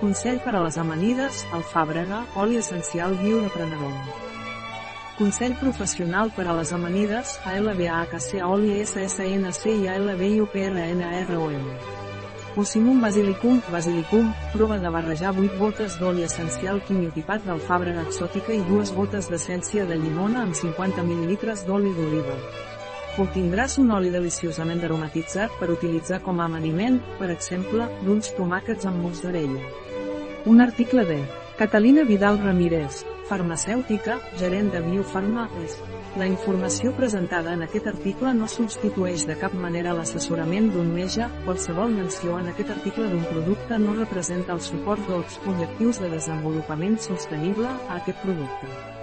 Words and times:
Consell 0.00 0.38
per 0.40 0.54
a 0.56 0.60
les 0.64 0.78
amanides, 0.80 1.42
alfàbrega, 1.52 2.22
oli 2.40 2.56
essencial 2.56 3.12
viu 3.20 3.42
de 3.42 3.50
Prenedom. 3.52 3.92
Consell 5.18 5.52
professional 5.60 6.30
per 6.32 6.46
a 6.48 6.54
les 6.56 6.72
amanides, 6.72 7.34
ALBAHC 7.44 8.38
oli 8.46 8.78
SSNC 8.80 9.74
i 9.74 9.90
ALBIUPRNROM. 9.92 11.68
Ocimum 12.64 13.04
basilicum, 13.04 13.60
basilicum, 13.68 14.32
prova 14.54 14.80
de 14.80 14.88
barrejar 14.96 15.34
8 15.36 15.60
gotes 15.60 16.00
d'oli 16.00 16.24
essencial 16.24 16.80
quimiotipat 16.88 17.44
d'alfàbrega 17.44 18.08
exòtica 18.08 18.56
i 18.56 18.64
dues 18.72 18.96
gotes 18.96 19.28
d'essència 19.28 19.84
de 19.84 20.00
llimona 20.00 20.48
amb 20.48 20.56
50 20.56 21.04
ml 21.04 21.60
d'oli 21.68 21.92
d'oliva. 22.00 22.40
Obtindràs 23.18 23.74
un 23.82 23.90
oli 23.90 24.10
deliciosament 24.14 24.84
aromatitzat 24.86 25.56
per 25.58 25.72
utilitzar 25.74 26.20
com 26.22 26.38
a 26.38 26.44
amaniment, 26.46 27.00
per 27.18 27.32
exemple, 27.34 27.88
d'uns 28.04 28.30
tomàquets 28.36 28.86
amb 28.86 29.02
mozzarella. 29.02 29.62
Un 30.46 30.62
article 30.62 31.04
de 31.08 31.18
Catalina 31.58 32.04
Vidal 32.06 32.38
Ramírez, 32.38 33.02
farmacèutica, 33.28 34.20
gerent 34.38 34.70
de 34.72 34.80
Biofarma. 34.84 35.48
La 36.18 36.26
informació 36.26 36.94
presentada 36.96 37.52
en 37.54 37.66
aquest 37.66 37.90
article 37.90 38.32
no 38.34 38.48
substitueix 38.50 39.26
de 39.26 39.36
cap 39.42 39.52
manera 39.54 39.92
l'assessorament 39.98 40.70
d'un 40.70 40.94
metge, 40.94 41.26
qualsevol 41.44 41.92
menció 41.98 42.38
en 42.38 42.48
aquest 42.54 42.70
article 42.78 43.10
d'un 43.10 43.26
producte 43.34 43.78
no 43.82 43.98
representa 43.98 44.54
el 44.54 44.62
suport 44.70 45.02
dels 45.10 45.42
objectius 45.44 46.00
de 46.00 46.14
desenvolupament 46.14 46.98
sostenible 47.10 47.68
a 47.68 48.00
aquest 48.00 48.22
producte. 48.24 48.99